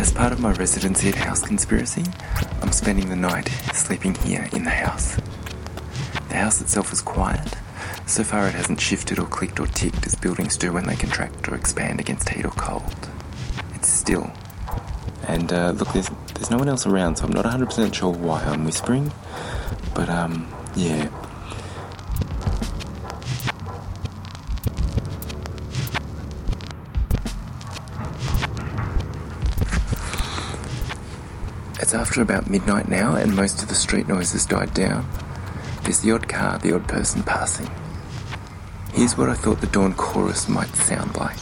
As 0.00 0.10
part 0.10 0.32
of 0.32 0.40
my 0.40 0.52
residency 0.52 1.10
at 1.10 1.14
House 1.14 1.42
Conspiracy, 1.42 2.06
I'm 2.62 2.72
spending 2.72 3.10
the 3.10 3.16
night 3.16 3.48
sleeping 3.74 4.14
here 4.14 4.48
in 4.54 4.64
the 4.64 4.70
house. 4.70 5.16
The 6.30 6.36
house 6.36 6.62
itself 6.62 6.90
is 6.90 7.02
quiet. 7.02 7.52
So 8.06 8.24
far, 8.24 8.48
it 8.48 8.54
hasn't 8.54 8.80
shifted 8.80 9.18
or 9.18 9.26
clicked 9.26 9.60
or 9.60 9.66
ticked 9.66 10.06
as 10.06 10.14
buildings 10.14 10.56
do 10.56 10.72
when 10.72 10.86
they 10.86 10.96
contract 10.96 11.46
or 11.48 11.54
expand 11.54 12.00
against 12.00 12.30
heat 12.30 12.46
or 12.46 12.52
cold. 12.52 13.10
It's 13.74 13.90
still. 13.90 14.32
And 15.28 15.52
uh, 15.52 15.72
look, 15.72 15.92
there's, 15.92 16.08
there's 16.32 16.50
no 16.50 16.56
one 16.56 16.70
else 16.70 16.86
around, 16.86 17.16
so 17.16 17.26
I'm 17.26 17.32
not 17.32 17.44
100% 17.44 17.92
sure 17.92 18.10
why 18.10 18.42
I'm 18.42 18.64
whispering. 18.64 19.12
But, 19.94 20.08
um, 20.08 20.50
yeah. 20.76 21.10
It's 31.90 31.94
after 31.96 32.22
about 32.22 32.48
midnight 32.48 32.86
now, 32.88 33.16
and 33.16 33.34
most 33.34 33.64
of 33.64 33.68
the 33.68 33.74
street 33.74 34.06
noise 34.06 34.30
has 34.30 34.46
died 34.46 34.72
down. 34.72 35.10
There's 35.82 35.98
the 35.98 36.12
odd 36.12 36.28
car, 36.28 36.56
the 36.56 36.72
odd 36.72 36.86
person 36.86 37.24
passing. 37.24 37.68
Here's 38.92 39.18
what 39.18 39.28
I 39.28 39.34
thought 39.34 39.60
the 39.60 39.66
dawn 39.66 39.94
chorus 39.94 40.48
might 40.48 40.68
sound 40.76 41.16
like. 41.16 41.36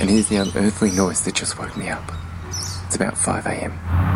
And 0.00 0.10
here's 0.10 0.26
the 0.26 0.38
unearthly 0.38 0.90
noise 0.90 1.20
that 1.20 1.36
just 1.36 1.60
woke 1.60 1.76
me 1.76 1.90
up. 1.90 2.10
It's 2.48 2.96
about 2.96 3.16
5 3.16 3.46
a.m. 3.46 4.11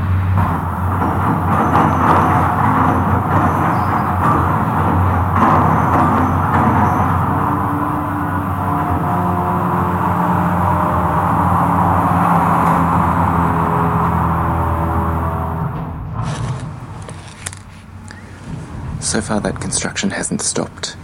far, 19.27 19.41
that 19.41 19.61
construction 19.61 20.11
hasn't 20.11 20.41
stopped. 20.41 20.97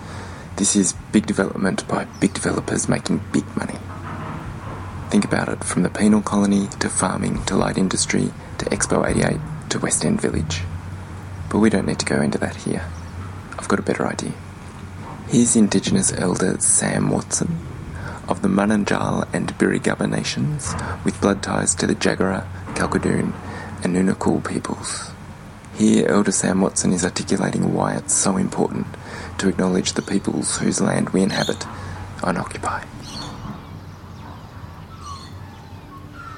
This 0.57 0.77
is 0.77 0.95
big 1.11 1.27
development 1.27 1.89
by 1.89 2.05
big 2.21 2.33
developers 2.33 2.89
making 2.89 3.21
big 3.33 3.45
money. 3.57 3.79
Think 5.11 5.25
about 5.25 5.49
it 5.49 5.65
from 5.65 5.83
the 5.83 5.91
penal 5.91 6.23
colony 6.23 6.69
to 6.79 6.89
farming 6.89 7.45
to 7.47 7.57
light 7.57 7.77
industry 7.77 8.31
to 8.59 8.65
Expo 8.67 9.05
88 9.09 9.41
to 9.71 9.81
West 9.81 10.05
End 10.05 10.21
Village. 10.21 10.63
But 11.51 11.59
we 11.59 11.69
don't 11.69 11.87
need 11.87 11.99
to 11.99 12.07
go 12.07 12.23
into 12.23 12.39
that 12.39 12.55
here. 12.57 12.87
I've 13.59 13.69
got 13.69 13.81
a 13.81 13.83
better 13.83 14.07
idea. 14.07 14.35
Here's 15.29 15.57
Indigenous 15.57 16.13
elder 16.13 16.61
Sam 16.61 17.11
Watson 17.11 17.59
of 18.29 18.43
the 18.43 18.49
Mununjal 18.49 19.29
and 19.35 19.53
Birigubba 19.59 20.09
nations 20.09 20.75
with 21.05 21.21
blood 21.21 21.43
ties 21.43 21.75
to 21.75 21.89
the 21.89 21.95
Jagera, 21.97 22.47
Kalkadoon, 22.75 23.33
and 23.83 23.97
Nunakul 23.97 24.49
peoples. 24.49 25.12
Here, 25.75 26.07
Elder 26.07 26.33
Sam 26.33 26.61
Watson 26.61 26.93
is 26.93 27.05
articulating 27.05 27.73
why 27.73 27.95
it's 27.95 28.13
so 28.13 28.37
important 28.37 28.87
to 29.39 29.49
acknowledge 29.49 29.95
the 29.95 30.03
peoples 30.03 30.59
whose 30.59 30.81
land 30.81 31.11
we 31.11 31.23
inhabit 31.23 31.67
and 32.23 32.37
occupy. 32.37 32.85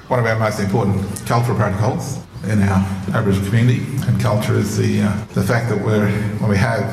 One 0.07 0.19
of 0.19 0.25
our 0.25 0.39
most 0.39 0.59
important 0.59 1.25
cultural 1.25 1.57
protocols 1.57 2.19
in 2.45 2.61
our 2.61 2.79
Aboriginal 3.13 3.47
community 3.49 3.85
and 4.07 4.21
culture 4.21 4.53
is 4.53 4.77
the 4.77 5.01
uh, 5.01 5.25
the 5.33 5.43
fact 5.43 5.69
that 5.69 5.83
we're 5.83 6.09
when 6.39 6.49
we 6.49 6.57
have 6.57 6.83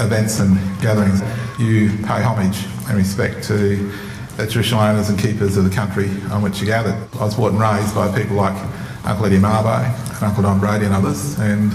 events 0.00 0.40
and 0.40 0.56
gatherings, 0.80 1.20
you 1.58 1.90
pay 2.06 2.22
homage 2.22 2.64
and 2.88 2.96
respect 2.96 3.44
to 3.44 3.90
the 4.36 4.46
traditional 4.46 4.80
owners 4.80 5.10
and 5.10 5.18
keepers 5.18 5.56
of 5.56 5.64
the 5.64 5.74
country 5.74 6.08
on 6.30 6.42
which 6.42 6.60
you 6.60 6.66
gathered. 6.66 6.96
I 7.14 7.24
was 7.24 7.34
brought 7.34 7.52
and 7.52 7.60
raised 7.60 7.94
by 7.94 8.16
people 8.16 8.36
like 8.36 8.56
Uncle 9.04 9.26
Eddie 9.26 9.38
Mabo 9.38 9.82
and 10.14 10.22
Uncle 10.22 10.44
Don 10.44 10.60
Brady 10.60 10.84
and 10.84 10.94
others, 10.94 11.38
and 11.40 11.72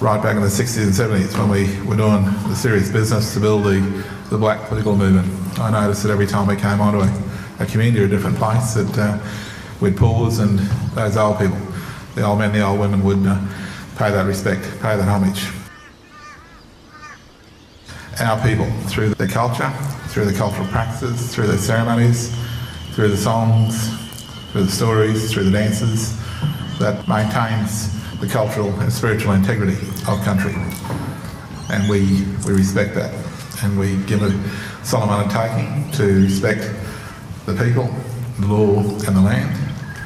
right 0.00 0.20
back 0.22 0.36
in 0.36 0.42
the 0.42 0.48
60s 0.48 0.82
and 0.82 0.92
70s 0.92 1.38
when 1.38 1.48
we 1.48 1.80
were 1.88 1.96
doing 1.96 2.24
the 2.48 2.54
serious 2.54 2.90
business 2.90 3.32
to 3.34 3.40
build 3.40 3.64
the, 3.64 4.04
the 4.30 4.36
black 4.36 4.68
political 4.68 4.96
movement. 4.96 5.28
I 5.60 5.70
noticed 5.70 6.02
that 6.02 6.10
every 6.10 6.26
time 6.26 6.48
we 6.48 6.56
came 6.56 6.80
onto 6.80 7.00
a, 7.00 7.22
a 7.60 7.66
community 7.66 8.02
or 8.02 8.06
a 8.06 8.08
different 8.08 8.36
place 8.36 8.74
that 8.74 8.98
uh, 8.98 9.18
we'd 9.80 9.96
pause 9.96 10.40
and 10.40 10.58
those 10.94 11.16
old 11.16 11.38
people, 11.38 11.58
the 12.14 12.24
old 12.24 12.40
men, 12.40 12.52
the 12.52 12.62
old 12.62 12.80
women 12.80 13.04
would 13.04 13.24
uh, 13.24 13.40
pay 13.96 14.10
that 14.10 14.26
respect, 14.26 14.62
pay 14.82 14.96
that 14.96 15.08
homage. 15.08 15.46
Our 18.20 18.42
people, 18.42 18.70
through 18.88 19.10
their 19.10 19.28
culture, 19.28 19.70
through 20.08 20.24
their 20.24 20.34
cultural 20.36 20.66
practices, 20.68 21.32
through 21.32 21.46
their 21.46 21.58
ceremonies, 21.58 22.34
through 22.92 23.08
the 23.08 23.16
songs, 23.16 23.88
through 24.50 24.64
the 24.64 24.72
stories, 24.72 25.32
through 25.32 25.44
the 25.44 25.50
dances, 25.50 26.18
that 26.78 27.06
maintains 27.08 27.92
the 28.20 28.26
cultural 28.26 28.68
and 28.80 28.92
spiritual 28.92 29.32
integrity 29.32 29.76
of 30.08 30.20
country. 30.24 30.54
And 31.70 31.88
we, 31.88 32.24
we 32.46 32.52
respect 32.52 32.94
that. 32.94 33.12
And 33.62 33.78
we 33.78 33.96
give 34.04 34.22
a 34.22 34.32
solemn 34.84 35.10
undertaking 35.10 35.90
to 35.92 36.22
respect 36.22 36.70
the 37.46 37.54
people, 37.54 37.88
the 38.38 38.46
law 38.46 38.80
and 38.80 39.16
the 39.16 39.20
land. 39.20 39.56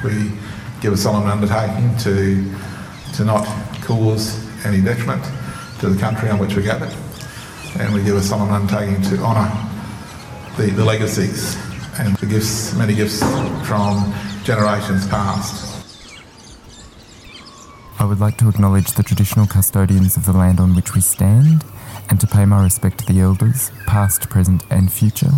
We 0.05 0.33
give 0.81 0.93
a 0.93 0.97
solemn 0.97 1.29
undertaking 1.29 1.97
to, 1.99 2.45
to 3.17 3.25
not 3.25 3.47
cause 3.83 4.47
any 4.65 4.81
detriment 4.81 5.25
to 5.81 5.89
the 5.89 6.01
country 6.01 6.31
on 6.31 6.39
which 6.39 6.55
we 6.55 6.63
gather. 6.63 6.91
And 7.79 7.95
we 7.95 8.03
give 8.03 8.17
a 8.17 8.23
solemn 8.23 8.51
undertaking 8.51 9.03
to 9.11 9.23
honour 9.23 9.51
the, 10.57 10.71
the 10.71 10.85
legacies 10.85 11.57
and 11.99 12.17
the 12.17 12.27
gifts, 12.27 12.75
many 12.75 12.95
gifts 12.95 13.21
from 13.67 14.15
generations 14.45 15.07
past. 15.09 15.70
I 18.01 18.05
would 18.05 18.19
like 18.19 18.39
to 18.39 18.49
acknowledge 18.49 18.93
the 18.93 19.03
traditional 19.03 19.47
custodians 19.47 20.17
of 20.17 20.25
the 20.25 20.33
land 20.33 20.59
on 20.59 20.75
which 20.75 20.95
we 20.95 21.03
stand 21.03 21.63
and 22.09 22.19
to 22.19 22.27
pay 22.27 22.47
my 22.47 22.65
respect 22.65 22.97
to 23.01 23.13
the 23.13 23.21
elders, 23.21 23.71
past, 23.87 24.31
present, 24.31 24.65
and 24.71 24.91
future, 24.91 25.33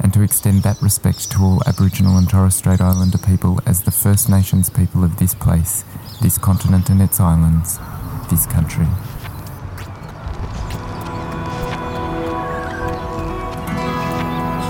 and 0.00 0.12
to 0.12 0.20
extend 0.20 0.62
that 0.62 0.76
respect 0.82 1.30
to 1.32 1.38
all 1.40 1.62
Aboriginal 1.66 2.18
and 2.18 2.28
Torres 2.28 2.54
Strait 2.54 2.82
Islander 2.82 3.16
people 3.16 3.60
as 3.64 3.80
the 3.80 3.90
First 3.90 4.28
Nations 4.28 4.68
people 4.68 5.04
of 5.04 5.16
this 5.16 5.34
place, 5.34 5.86
this 6.20 6.36
continent 6.36 6.90
and 6.90 7.00
its 7.00 7.18
islands, 7.18 7.78
this 8.28 8.44
country. 8.44 8.84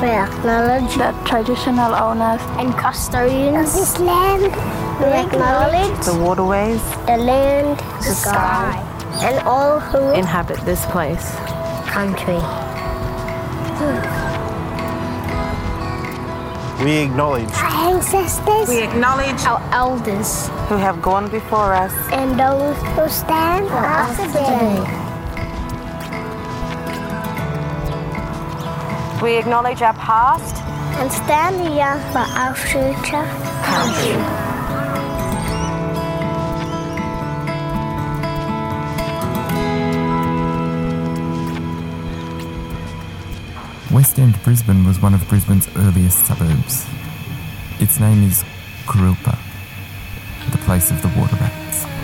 We 0.00 0.12
acknowledge 0.12 0.94
the 0.94 1.10
traditional 1.24 1.92
owners 1.92 2.40
and 2.60 2.72
custodians 2.78 3.70
of 3.70 3.80
this 3.80 3.98
land. 3.98 4.85
We 5.00 5.12
acknowledge 5.12 6.04
the 6.06 6.14
waterways, 6.24 6.82
the 7.06 7.16
land, 7.18 7.78
the 8.00 8.14
sky, 8.14 8.80
and 9.22 9.46
all 9.46 9.78
who 9.80 10.12
inhabit 10.12 10.58
this 10.64 10.84
place. 10.86 11.26
country. 11.96 12.40
We 16.84 16.98
acknowledge 16.98 17.48
Our 17.54 17.94
ancestors, 17.94 18.68
We 18.68 18.82
acknowledge 18.82 19.44
our 19.46 19.60
elders, 19.72 20.48
who 20.68 20.76
have 20.76 21.00
gone 21.00 21.28
before 21.28 21.72
us. 21.74 21.92
and 22.12 22.38
those 22.38 22.76
who 22.94 23.08
stand 23.08 23.68
for 23.68 23.84
us 24.02 24.16
today. 24.16 24.76
We 29.22 29.36
acknowledge 29.36 29.80
our 29.82 29.94
past. 29.94 30.56
And 30.98 31.12
stand 31.12 31.56
here 31.68 31.96
for 32.12 32.24
our 32.40 32.54
future 32.54 33.26
country. 33.64 34.45
West 43.96 44.18
End 44.18 44.38
Brisbane 44.42 44.84
was 44.84 45.00
one 45.00 45.14
of 45.14 45.26
Brisbane's 45.26 45.70
earliest 45.74 46.26
suburbs. 46.26 46.84
Its 47.80 47.98
name 47.98 48.22
is 48.24 48.44
Kurilpa, 48.84 49.38
the 50.50 50.58
place 50.58 50.90
of 50.90 51.00
the 51.00 51.08
water 51.18 51.34
rats. 51.36 51.95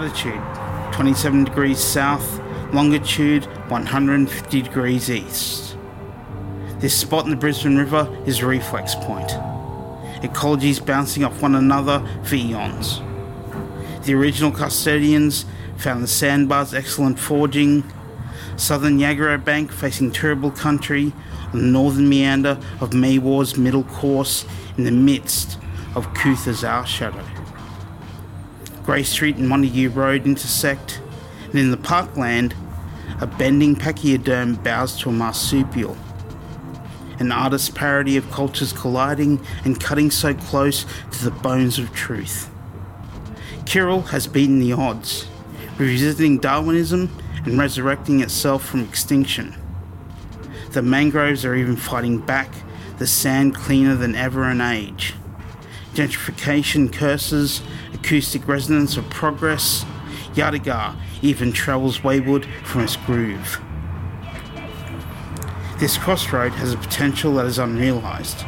Latitude 0.00 0.42
27 0.92 1.44
degrees 1.44 1.78
south, 1.78 2.40
longitude 2.72 3.44
150 3.70 4.62
degrees 4.62 5.08
east. 5.08 5.76
This 6.80 6.98
spot 6.98 7.26
in 7.26 7.30
the 7.30 7.36
Brisbane 7.36 7.76
River 7.76 8.12
is 8.26 8.42
reflex 8.42 8.96
point. 8.96 9.28
Ecologies 10.20 10.84
bouncing 10.84 11.22
off 11.22 11.40
one 11.40 11.54
another 11.54 12.04
for 12.24 12.34
eons. 12.34 13.02
The 14.04 14.14
original 14.14 14.50
custodians 14.50 15.44
found 15.76 16.02
the 16.02 16.08
sandbars 16.08 16.74
excellent 16.74 17.20
foraging, 17.20 17.84
southern 18.56 18.98
Yagara 18.98 19.44
Bank 19.44 19.70
facing 19.70 20.10
Turrbal 20.10 20.56
country 20.58 21.12
on 21.52 21.60
the 21.60 21.68
northern 21.68 22.08
meander 22.08 22.58
of 22.80 22.90
Maywar's 22.90 23.56
middle 23.56 23.84
course 23.84 24.44
in 24.76 24.82
the 24.82 24.90
midst 24.90 25.56
of 25.94 26.12
Cootha's 26.14 26.64
Our 26.64 26.84
Shadow. 26.84 27.43
Grey 28.84 29.02
Street 29.02 29.36
and 29.36 29.48
Montague 29.48 29.88
Road 29.88 30.26
intersect, 30.26 31.00
and 31.46 31.58
in 31.58 31.70
the 31.70 31.76
parkland, 31.78 32.54
a 33.18 33.26
bending 33.26 33.74
pachyderm 33.74 34.56
bows 34.56 34.98
to 35.00 35.08
a 35.08 35.12
marsupial. 35.12 35.96
An 37.18 37.32
artist's 37.32 37.70
parody 37.70 38.18
of 38.18 38.30
cultures 38.30 38.74
colliding 38.74 39.40
and 39.64 39.80
cutting 39.80 40.10
so 40.10 40.34
close 40.34 40.84
to 41.12 41.24
the 41.24 41.30
bones 41.30 41.78
of 41.78 41.94
truth. 41.94 42.50
Kirril 43.64 44.08
has 44.08 44.26
beaten 44.26 44.58
the 44.58 44.74
odds, 44.74 45.28
revisiting 45.78 46.38
Darwinism 46.38 47.10
and 47.46 47.58
resurrecting 47.58 48.20
itself 48.20 48.66
from 48.66 48.80
extinction. 48.80 49.54
The 50.72 50.82
mangroves 50.82 51.44
are 51.46 51.54
even 51.54 51.76
fighting 51.76 52.18
back, 52.18 52.52
the 52.98 53.06
sand 53.06 53.54
cleaner 53.54 53.94
than 53.94 54.14
ever 54.14 54.50
in 54.50 54.60
age. 54.60 55.14
Gentrification 55.94 56.92
curses, 56.92 57.62
acoustic 57.92 58.48
resonance 58.48 58.96
of 58.96 59.08
progress, 59.10 59.84
Yadigar 60.34 60.96
even 61.22 61.52
travels 61.52 62.02
wayward 62.02 62.46
from 62.64 62.82
its 62.82 62.96
groove. 62.96 63.60
This 65.78 65.96
crossroad 65.96 66.50
has 66.54 66.72
a 66.72 66.76
potential 66.76 67.34
that 67.34 67.46
is 67.46 67.58
unrealized. 67.58 68.44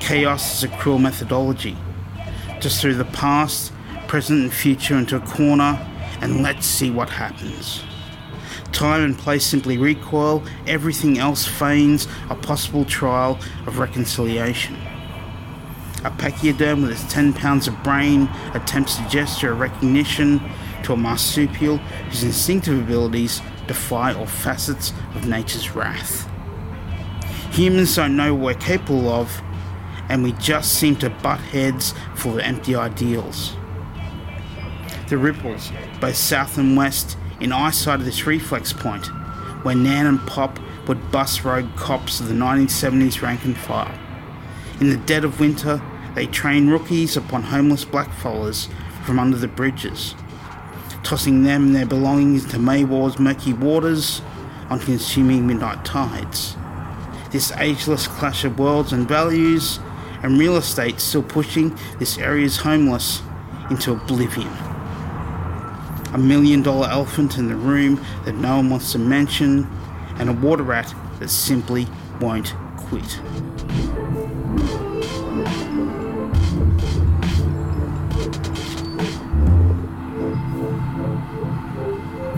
Chaos 0.00 0.56
is 0.56 0.64
a 0.64 0.68
cruel 0.76 0.98
methodology. 0.98 1.76
Just 2.60 2.80
through 2.80 2.94
the 2.94 3.04
past, 3.04 3.72
present, 4.08 4.40
and 4.40 4.52
future 4.52 4.96
into 4.96 5.16
a 5.16 5.20
corner, 5.20 5.86
and 6.22 6.42
let's 6.42 6.64
see 6.64 6.90
what 6.90 7.10
happens. 7.10 7.82
Time 8.72 9.02
and 9.02 9.18
place 9.18 9.44
simply 9.44 9.76
recoil, 9.76 10.42
everything 10.66 11.18
else 11.18 11.46
feigns 11.46 12.08
a 12.30 12.34
possible 12.34 12.86
trial 12.86 13.38
of 13.66 13.78
reconciliation. 13.78 14.78
A 16.04 16.10
pachyderm 16.10 16.82
with 16.82 16.92
its 16.92 17.12
10 17.12 17.34
pounds 17.34 17.68
of 17.68 17.82
brain 17.82 18.28
attempts 18.54 18.96
to 18.96 19.08
gesture 19.08 19.52
a 19.52 19.54
recognition 19.54 20.40
to 20.84 20.94
a 20.94 20.96
marsupial 20.96 21.76
whose 21.76 22.22
instinctive 22.22 22.78
abilities 22.78 23.42
defy 23.66 24.14
all 24.14 24.26
facets 24.26 24.92
of 25.14 25.26
nature's 25.26 25.74
wrath. 25.74 26.28
Humans 27.52 27.96
don't 27.96 28.16
know 28.16 28.34
what 28.34 28.56
we're 28.56 28.60
capable 28.60 29.08
of, 29.10 29.42
and 30.08 30.22
we 30.22 30.32
just 30.32 30.72
seem 30.72 30.96
to 30.96 31.10
butt 31.10 31.40
heads 31.40 31.94
full 32.14 32.34
of 32.34 32.38
empty 32.40 32.74
ideals. 32.74 33.56
The 35.08 35.18
ripples, 35.18 35.70
both 36.00 36.16
south 36.16 36.56
and 36.56 36.76
west, 36.76 37.18
in 37.40 37.52
eyesight 37.52 38.00
of 38.00 38.06
this 38.06 38.26
reflex 38.26 38.72
point, 38.72 39.06
where 39.64 39.74
Nan 39.74 40.06
and 40.06 40.20
Pop 40.26 40.58
would 40.86 41.10
bus 41.10 41.44
rogue 41.44 41.74
cops 41.76 42.20
of 42.20 42.28
the 42.28 42.34
1970s 42.34 43.20
rank 43.20 43.44
and 43.44 43.56
file. 43.56 43.92
In 44.80 44.88
the 44.88 44.96
dead 44.96 45.24
of 45.24 45.40
winter, 45.40 45.82
they 46.14 46.26
train 46.26 46.68
rookies 46.68 47.16
upon 47.16 47.42
homeless 47.42 47.84
blackfellas 47.84 48.68
from 49.04 49.18
under 49.18 49.36
the 49.36 49.48
bridges, 49.48 50.14
tossing 51.02 51.42
them 51.42 51.66
and 51.66 51.76
their 51.76 51.86
belongings 51.86 52.44
into 52.44 52.58
Maywar's 52.58 53.18
murky 53.18 53.52
waters 53.52 54.22
on 54.68 54.80
consuming 54.80 55.46
midnight 55.46 55.84
tides. 55.84 56.56
This 57.30 57.52
ageless 57.58 58.06
clash 58.06 58.44
of 58.44 58.58
worlds 58.58 58.92
and 58.92 59.06
values, 59.06 59.78
and 60.22 60.38
real 60.38 60.56
estate 60.56 61.00
still 61.00 61.22
pushing 61.22 61.76
this 61.98 62.18
area's 62.18 62.56
homeless 62.56 63.22
into 63.70 63.92
oblivion. 63.92 64.48
A 66.12 66.18
million 66.18 66.62
dollar 66.62 66.88
elephant 66.88 67.38
in 67.38 67.48
the 67.48 67.56
room 67.56 68.04
that 68.24 68.34
no 68.34 68.56
one 68.56 68.68
wants 68.68 68.92
to 68.92 68.98
mention, 68.98 69.66
and 70.18 70.28
a 70.28 70.32
water 70.32 70.64
rat 70.64 70.92
that 71.20 71.30
simply 71.30 71.86
won't 72.20 72.54
quit. 72.76 73.20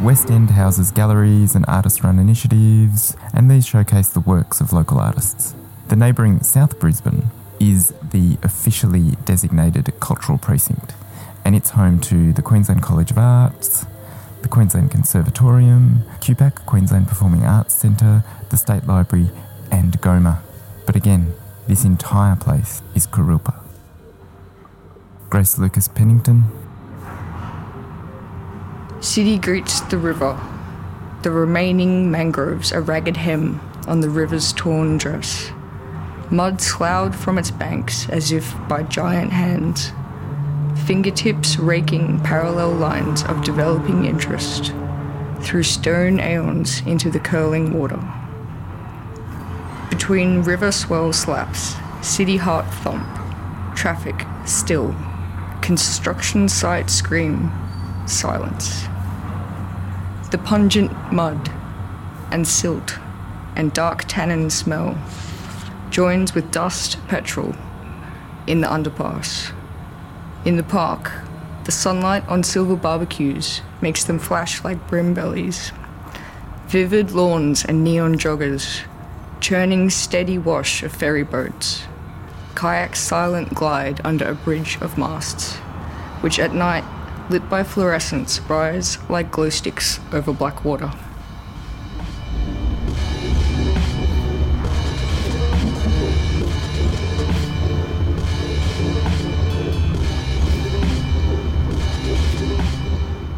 West 0.02 0.32
End 0.32 0.50
houses 0.50 0.90
galleries 0.90 1.54
and 1.54 1.64
artist 1.68 2.02
run 2.02 2.18
initiatives, 2.18 3.16
and 3.32 3.49
these 3.49 3.64
showcase 3.64 4.09
the 4.09 4.18
works 4.18 4.61
of 4.61 4.73
local 4.73 4.99
artists. 4.99 5.54
The 5.87 5.94
neighbouring 5.94 6.42
South 6.42 6.80
Brisbane 6.80 7.30
is 7.61 7.94
the 8.11 8.37
officially 8.42 9.12
designated 9.25 9.92
cultural 10.00 10.38
precinct, 10.38 10.94
and 11.44 11.54
it's 11.54 11.71
home 11.71 12.00
to 12.00 12.32
the 12.32 12.42
Queensland 12.42 12.82
College 12.82 13.12
of 13.12 13.18
Arts, 13.18 13.87
the 14.42 14.49
Queensland 14.49 14.90
Conservatorium, 14.90 16.02
QPAC, 16.18 16.66
Queensland 16.66 17.06
Performing 17.06 17.44
Arts 17.44 17.73
Centre, 17.73 18.25
the 18.50 18.56
State 18.56 18.88
Library, 18.88 19.30
and 19.71 20.00
GoMA. 20.00 20.42
But 20.85 20.97
again, 20.97 21.32
this 21.68 21.85
entire 21.85 22.35
place 22.35 22.82
is 22.97 23.06
Kurilpa. 23.06 23.54
Grace 25.30 25.59
Lucas 25.59 25.87
Pennington, 25.87 26.42
City 29.02 29.37
greets 29.37 29.80
the 29.80 29.99
river. 29.99 30.38
The 31.23 31.32
remaining 31.32 32.12
mangroves 32.12 32.71
a 32.71 32.80
ragged 32.80 33.16
hem 33.16 33.61
on 33.88 34.00
the 34.00 34.09
river's 34.09 34.52
torn 34.52 34.97
dress. 34.97 35.50
Mud 36.30 36.61
sloughed 36.61 37.16
from 37.16 37.37
its 37.37 37.50
banks 37.50 38.09
as 38.11 38.30
if 38.30 38.54
by 38.68 38.85
giant 38.85 39.32
hands. 39.32 39.90
Fingertips 40.87 41.59
raking 41.59 42.21
parallel 42.21 42.75
lines 42.75 43.25
of 43.25 43.42
developing 43.42 44.04
interest 44.04 44.73
through 45.40 45.64
stone 45.64 46.21
aeons 46.21 46.80
into 46.87 47.11
the 47.11 47.18
curling 47.18 47.76
water. 47.76 48.00
Between 49.90 50.42
river 50.42 50.71
swell 50.71 51.12
slaps, 51.12 51.75
city 52.02 52.37
heart 52.37 52.73
thump, 52.73 53.04
traffic 53.75 54.25
still, 54.47 54.94
construction 55.61 56.49
site 56.49 56.88
scream, 56.88 57.50
silence. 58.06 58.87
The 60.32 60.38
pungent 60.38 61.12
mud 61.12 61.50
and 62.30 62.48
silt 62.48 62.98
and 63.54 63.70
dark 63.70 64.06
tannin 64.08 64.48
smell 64.48 64.96
joins 65.90 66.34
with 66.34 66.50
dust 66.50 66.96
petrol 67.06 67.54
in 68.46 68.62
the 68.62 68.66
underpass. 68.66 69.52
In 70.46 70.56
the 70.56 70.62
park, 70.62 71.12
the 71.64 71.70
sunlight 71.70 72.26
on 72.28 72.42
silver 72.44 72.76
barbecues 72.76 73.60
makes 73.82 74.04
them 74.04 74.18
flash 74.18 74.64
like 74.64 74.88
brim 74.88 75.12
bellies. 75.12 75.70
Vivid 76.66 77.10
lawns 77.10 77.62
and 77.62 77.84
neon 77.84 78.14
joggers, 78.14 78.80
churning 79.40 79.90
steady 79.90 80.38
wash 80.38 80.82
of 80.82 80.92
ferry 80.92 81.24
boats. 81.24 81.82
Kayaks 82.54 83.00
silent 83.00 83.52
glide 83.52 84.00
under 84.02 84.24
a 84.24 84.34
bridge 84.34 84.78
of 84.80 84.96
masts, 84.96 85.56
which 86.22 86.38
at 86.38 86.54
night 86.54 86.84
lit 87.31 87.49
by 87.49 87.62
fluorescence, 87.62 88.41
rise 88.43 88.99
like 89.09 89.31
glow 89.31 89.50
sticks 89.50 90.00
over 90.12 90.33
black 90.33 90.64
water. 90.64 90.93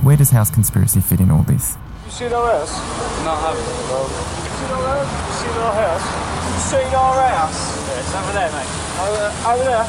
where 0.04 0.18
does 0.18 0.30
House 0.30 0.50
Conspiracy 0.50 1.00
fit 1.00 1.18
in 1.18 1.30
all 1.30 1.42
this? 1.42 1.76
You 2.04 2.10
seen 2.12 2.32
our 2.32 2.46
house? 2.46 2.76
No, 3.24 3.32
I 3.32 3.40
haven't. 3.40 3.64
No. 3.90 4.04
You 4.44 4.52
seen 4.60 4.70
our 4.70 4.94
house? 4.94 5.10
You 5.26 5.34
seen 5.42 5.58
our 5.58 5.74
house? 5.74 6.06
You 6.46 6.60
seen 6.70 6.94
our 6.94 7.18
house? 7.34 7.58
Yeah, 7.88 8.00
it's 8.00 8.14
over 8.14 8.32
there, 8.32 8.52
mate. 8.52 8.70
Over, 9.00 9.26
over 9.48 9.64
there? 9.64 9.86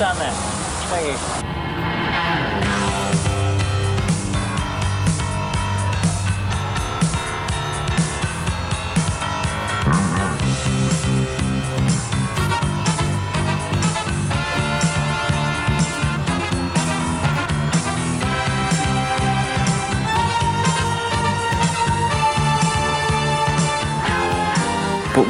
Down 0.00 0.16
there. 0.18 0.32
Thank 0.90 1.06
you. 1.06 1.39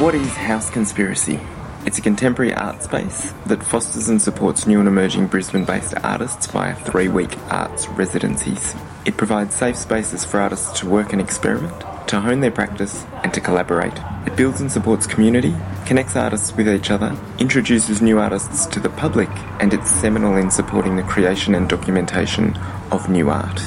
What 0.01 0.15
is 0.15 0.35
House 0.35 0.71
Conspiracy? 0.71 1.39
It's 1.85 1.99
a 1.99 2.01
contemporary 2.01 2.55
art 2.55 2.81
space 2.81 3.35
that 3.45 3.61
fosters 3.61 4.09
and 4.09 4.19
supports 4.19 4.65
new 4.65 4.79
and 4.79 4.87
emerging 4.87 5.27
Brisbane 5.27 5.63
based 5.63 5.93
artists 6.03 6.47
via 6.47 6.73
three 6.73 7.07
week 7.07 7.37
arts 7.51 7.87
residencies. 7.89 8.75
It 9.05 9.15
provides 9.15 9.53
safe 9.53 9.75
spaces 9.75 10.25
for 10.25 10.39
artists 10.39 10.79
to 10.79 10.89
work 10.89 11.13
and 11.13 11.21
experiment, 11.21 11.79
to 12.07 12.19
hone 12.19 12.39
their 12.39 12.49
practice, 12.49 13.05
and 13.23 13.31
to 13.35 13.41
collaborate. 13.41 13.93
It 14.25 14.35
builds 14.35 14.59
and 14.59 14.71
supports 14.71 15.05
community, 15.05 15.53
connects 15.85 16.15
artists 16.15 16.51
with 16.57 16.67
each 16.67 16.89
other, 16.89 17.15
introduces 17.37 18.01
new 18.01 18.17
artists 18.17 18.65
to 18.65 18.79
the 18.79 18.89
public, 18.89 19.29
and 19.59 19.71
it's 19.71 19.91
seminal 19.91 20.35
in 20.35 20.49
supporting 20.49 20.95
the 20.95 21.03
creation 21.03 21.53
and 21.53 21.69
documentation 21.69 22.57
of 22.91 23.07
new 23.07 23.29
art. 23.29 23.61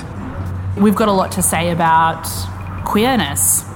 We've 0.76 0.96
got 0.96 1.06
a 1.06 1.12
lot 1.12 1.30
to 1.32 1.42
say 1.42 1.70
about 1.70 2.24
queerness. 2.84 3.72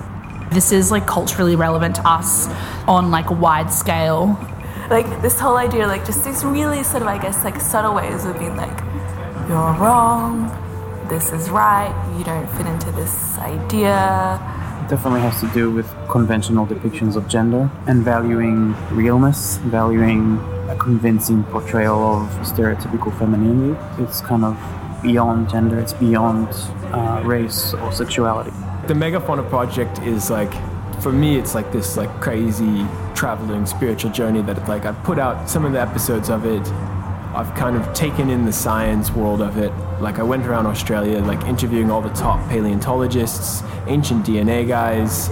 This 0.50 0.73
is 0.73 0.90
like 0.90 1.07
culturally 1.07 1.57
relevant 1.57 1.97
to 1.97 2.09
us 2.09 2.49
on 2.87 3.11
like 3.11 3.31
a 3.31 3.35
wide 3.35 3.73
scale. 3.73 4.38
Like 4.90 5.21
this 5.21 5.38
whole 5.38 5.57
idea, 5.57 5.87
like 5.87 6.07
just 6.07 6.25
these 6.25 6.45
really 6.45 6.83
sort 6.83 7.02
of, 7.02 7.09
I 7.09 7.19
guess, 7.19 7.45
like 7.45 7.61
subtle 7.61 7.95
ways 7.95 8.25
of 8.25 8.38
being 8.38 8.57
like, 8.57 8.78
you're 9.49 9.73
wrong, 9.75 10.49
this 11.09 11.33
is 11.33 11.50
right, 11.50 11.93
you 12.19 12.25
don't 12.25 12.47
fit 12.57 12.67
into 12.67 12.90
this 12.93 13.38
idea. 13.38 14.40
definitely 14.88 15.21
has 15.21 15.38
to 15.40 15.49
do 15.49 15.71
with 15.71 15.87
conventional 16.09 16.67
depictions 16.67 17.17
of 17.17 17.28
gender 17.28 17.71
and 17.87 18.02
valuing 18.02 18.75
realness, 18.90 19.59
valuing 19.59 20.38
a 20.69 20.76
convincing 20.78 21.45
portrayal 21.45 22.23
of 22.23 22.28
stereotypical 22.40 23.17
femininity. 23.19 23.78
It's 24.02 24.21
kind 24.23 24.45
of 24.45 24.57
beyond 25.02 25.50
gender, 25.50 25.78
it's 25.78 25.93
beyond 25.93 26.49
uh, 26.93 27.23
race 27.25 27.75
or 27.75 27.93
sexuality. 27.93 28.52
The 28.88 28.95
Megafauna 28.95 29.47
project 29.50 29.99
is 29.99 30.30
like, 30.30 30.50
for 31.02 31.12
me, 31.12 31.37
it's 31.37 31.54
like 31.54 31.71
this 31.73 31.99
like 31.99 32.09
crazy 32.23 32.87
traveling 33.14 33.66
spiritual 33.66 34.11
journey 34.11 34.40
that 34.40 34.66
like 34.66 34.87
I've 34.87 35.02
put 35.04 35.18
out 35.18 35.50
some 35.50 35.66
of 35.66 35.73
the 35.73 35.80
episodes 35.80 36.30
of 36.30 36.47
it. 36.47 36.66
I've 37.35 37.54
kind 37.54 37.76
of 37.76 37.92
taken 37.92 38.30
in 38.30 38.47
the 38.47 38.52
science 38.52 39.11
world 39.11 39.42
of 39.42 39.59
it. 39.59 39.75
Like 40.00 40.18
I 40.18 40.23
went 40.23 40.47
around 40.47 40.64
Australia, 40.64 41.18
like 41.18 41.38
interviewing 41.42 41.90
all 41.90 42.00
the 42.00 42.14
top 42.14 42.40
paleontologists, 42.49 43.62
ancient 43.88 44.25
DNA 44.25 44.66
guys, 44.66 45.28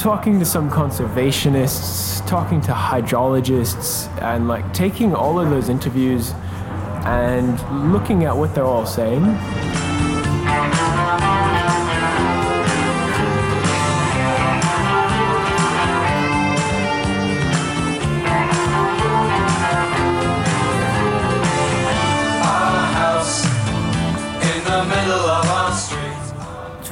talking 0.00 0.38
to 0.38 0.44
some 0.44 0.70
conservationists, 0.70 2.24
talking 2.28 2.60
to 2.60 2.70
hydrologists, 2.70 4.06
and 4.22 4.46
like 4.46 4.72
taking 4.72 5.16
all 5.16 5.40
of 5.40 5.50
those 5.50 5.68
interviews 5.68 6.30
and 7.04 7.92
looking 7.92 8.22
at 8.22 8.36
what 8.36 8.54
they're 8.54 8.62
all 8.62 8.86
saying. 8.86 9.24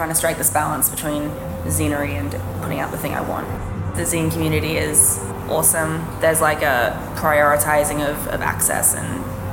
Trying 0.09 0.15
to 0.15 0.19
strike 0.19 0.39
this 0.39 0.51
balance 0.51 0.89
between 0.89 1.29
zinery 1.69 2.13
and 2.13 2.31
putting 2.63 2.81
out 2.81 2.91
the 2.91 2.97
thing 2.97 3.13
I 3.13 3.21
want. 3.21 3.47
The 3.95 4.05
zine 4.05 4.33
community 4.33 4.79
is 4.79 5.19
awesome. 5.51 6.03
There's 6.23 6.41
like 6.41 6.63
a 6.63 6.97
prioritizing 7.17 8.01
of, 8.09 8.17
of 8.29 8.41
access 8.41 8.95
and 8.95 9.07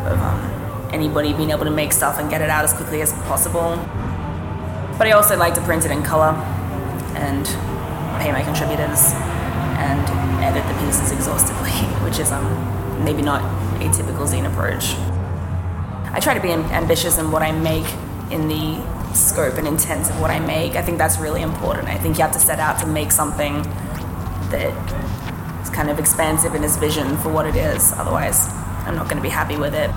of 0.07 0.17
um, 0.17 0.89
anybody 0.93 1.33
being 1.33 1.51
able 1.51 1.65
to 1.65 1.71
make 1.71 1.91
stuff 1.91 2.19
and 2.19 2.29
get 2.29 2.41
it 2.41 2.49
out 2.49 2.63
as 2.63 2.71
quickly 2.71 3.01
as 3.01 3.11
possible. 3.27 3.75
But 4.97 5.07
I 5.07 5.11
also 5.11 5.35
like 5.35 5.55
to 5.55 5.61
print 5.61 5.83
it 5.83 5.91
in 5.91 6.03
color 6.03 6.31
and 7.17 7.45
pay 8.21 8.31
my 8.31 8.41
contributors 8.41 9.11
and 9.11 9.99
edit 10.41 10.63
the 10.73 10.85
pieces 10.85 11.11
exhaustively, 11.11 11.71
which 12.05 12.19
is 12.19 12.31
um, 12.31 13.03
maybe 13.03 13.21
not 13.21 13.43
a 13.81 13.91
typical 13.91 14.25
zine 14.25 14.49
approach. 14.49 14.95
I 16.15 16.21
try 16.21 16.33
to 16.33 16.39
be 16.39 16.53
ambitious 16.53 17.17
in 17.17 17.29
what 17.29 17.41
I 17.41 17.51
make 17.51 17.91
in 18.31 18.47
the 18.47 18.94
scope 19.15 19.55
and 19.55 19.67
intent 19.67 20.09
of 20.09 20.19
what 20.19 20.31
I 20.31 20.39
make. 20.39 20.75
I 20.75 20.81
think 20.81 20.97
that's 20.97 21.17
really 21.17 21.41
important. 21.41 21.87
I 21.87 21.97
think 21.97 22.17
you 22.17 22.23
have 22.23 22.33
to 22.33 22.39
set 22.39 22.59
out 22.59 22.79
to 22.79 22.87
make 22.87 23.11
something 23.11 23.63
that 24.51 24.73
is 25.63 25.69
kind 25.69 25.89
of 25.89 25.99
expansive 25.99 26.53
in 26.55 26.63
its 26.63 26.77
vision 26.77 27.17
for 27.17 27.29
what 27.29 27.45
it 27.45 27.55
is. 27.55 27.93
Otherwise, 27.93 28.49
I'm 28.85 28.95
not 28.95 29.05
going 29.05 29.17
to 29.17 29.23
be 29.23 29.29
happy 29.29 29.57
with 29.57 29.73
it. 29.73 29.89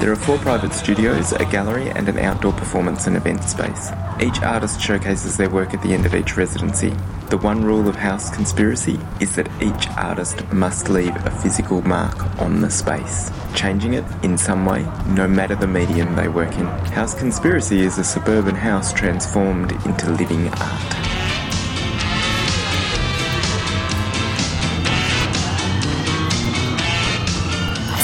There 0.00 0.10
are 0.10 0.16
four 0.16 0.38
private 0.38 0.72
studios, 0.72 1.32
a 1.32 1.44
gallery, 1.44 1.90
and 1.90 2.08
an 2.08 2.18
outdoor 2.18 2.54
performance 2.54 3.06
and 3.06 3.18
event 3.18 3.44
space. 3.44 3.90
Each 4.18 4.40
artist 4.40 4.80
showcases 4.80 5.36
their 5.36 5.50
work 5.50 5.74
at 5.74 5.82
the 5.82 5.92
end 5.92 6.06
of 6.06 6.14
each 6.14 6.38
residency. 6.38 6.94
The 7.28 7.36
one 7.36 7.62
rule 7.62 7.86
of 7.86 7.96
House 7.96 8.34
Conspiracy 8.34 8.98
is 9.20 9.36
that 9.36 9.50
each 9.60 9.88
artist 9.98 10.50
must 10.54 10.88
leave 10.88 11.14
a 11.26 11.30
physical 11.30 11.82
mark 11.82 12.18
on 12.40 12.62
the 12.62 12.70
space, 12.70 13.30
changing 13.54 13.92
it 13.92 14.04
in 14.22 14.38
some 14.38 14.64
way, 14.64 14.90
no 15.08 15.28
matter 15.28 15.54
the 15.54 15.66
medium 15.66 16.16
they 16.16 16.28
work 16.28 16.54
in. 16.54 16.64
House 16.96 17.12
Conspiracy 17.12 17.80
is 17.80 17.98
a 17.98 18.04
suburban 18.04 18.54
house 18.54 18.94
transformed 18.94 19.72
into 19.84 20.10
living 20.12 20.48
art. 20.48 21.09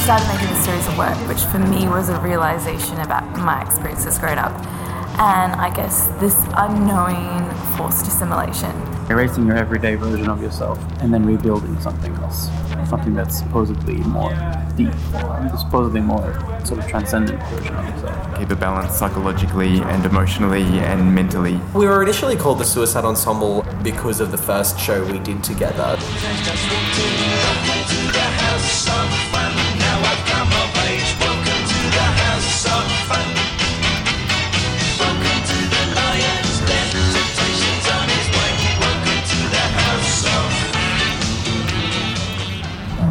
Started 0.07 0.29
making 0.29 0.47
this 0.55 0.65
series 0.65 0.87
of 0.87 0.97
work, 0.97 1.17
which 1.27 1.41
for 1.47 1.59
me 1.59 1.89
was 1.89 2.11
a 2.11 2.21
realization 2.21 2.97
about 3.01 3.25
my 3.39 3.61
experiences 3.61 4.17
growing 4.21 4.39
up. 4.39 4.53
And 5.19 5.53
I 5.55 5.75
guess 5.75 6.07
this 6.21 6.37
unknowing 6.57 7.51
forced 7.77 8.07
assimilation. 8.07 8.71
Erasing 9.11 9.49
your 9.49 9.57
everyday 9.57 9.97
version 9.97 10.29
of 10.29 10.41
yourself 10.41 10.79
and 11.01 11.13
then 11.13 11.27
rebuilding 11.27 11.81
something 11.81 12.15
else. 12.19 12.49
Something 12.89 13.15
that's 13.15 13.37
supposedly 13.37 13.97
more 13.97 14.31
deep 14.77 14.95
or 15.25 15.51
supposedly 15.59 16.03
more 16.03 16.23
sort 16.65 16.79
of 16.79 16.87
transcendent 16.87 17.43
version 17.49 17.75
of 17.75 17.89
yourself. 17.89 18.39
Keep 18.39 18.51
a 18.51 18.55
balance 18.55 18.95
psychologically 18.97 19.81
and 19.81 20.07
emotionally 20.07 20.63
and 20.87 21.13
mentally. 21.13 21.59
We 21.75 21.87
were 21.87 22.01
initially 22.01 22.37
called 22.37 22.61
the 22.61 22.65
Suicide 22.65 23.05
Ensemble 23.05 23.67
because 23.83 24.21
of 24.21 24.31
the 24.31 24.39
first 24.39 24.79
show 24.79 25.05
we 25.05 25.19
did 25.19 25.43
together. 25.43 25.99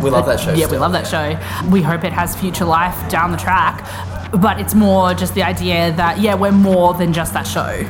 We 0.05 0.11
love 0.11 0.27
that 0.27 0.39
show. 0.39 0.53
Yeah, 0.53 0.69
we 0.69 0.77
love 0.77 0.91
that 0.91 1.07
show. 1.07 1.69
We 1.71 1.81
hope 1.81 2.03
it 2.03 2.13
has 2.13 2.35
future 2.35 2.63
life 2.63 3.09
down 3.09 3.31
the 3.31 3.37
track. 3.37 3.83
But 4.39 4.59
it's 4.59 4.75
more 4.75 5.15
just 5.15 5.33
the 5.33 5.41
idea 5.41 5.93
that, 5.93 6.19
yeah, 6.19 6.35
we're 6.35 6.51
more 6.51 6.93
than 6.93 7.11
just 7.11 7.33
that 7.33 7.47
show. 7.47 7.83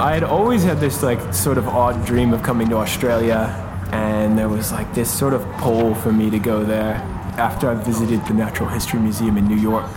I 0.00 0.14
had 0.14 0.24
always 0.24 0.64
had 0.64 0.80
this 0.80 1.04
like 1.04 1.32
sort 1.32 1.58
of 1.58 1.68
odd 1.68 2.04
dream 2.04 2.32
of 2.32 2.42
coming 2.42 2.68
to 2.70 2.76
Australia, 2.76 3.54
and 3.92 4.36
there 4.36 4.48
was 4.48 4.72
like 4.72 4.92
this 4.94 5.16
sort 5.16 5.32
of 5.32 5.46
pull 5.58 5.94
for 5.94 6.10
me 6.10 6.28
to 6.30 6.40
go 6.40 6.64
there 6.64 6.94
after 7.38 7.70
I 7.70 7.74
visited 7.74 8.24
the 8.26 8.34
Natural 8.34 8.68
History 8.68 8.98
Museum 8.98 9.36
in 9.36 9.46
New 9.46 9.58
York. 9.58 9.88